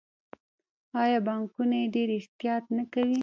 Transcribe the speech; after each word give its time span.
آیا 1.03 1.19
بانکونه 1.27 1.75
یې 1.81 1.91
ډیر 1.95 2.09
احتیاط 2.19 2.63
نه 2.77 2.83
کوي؟ 2.93 3.17